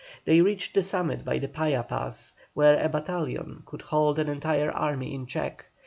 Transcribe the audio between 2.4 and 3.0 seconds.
where a